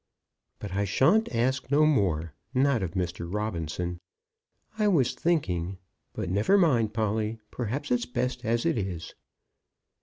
[0.57, 3.31] But I shan't ask no more, not of Mr.
[3.31, 3.99] Robinson.
[4.79, 5.77] I was thinking.
[6.13, 7.37] But never mind, Polly.
[7.51, 9.13] Perhaps it's best as it is."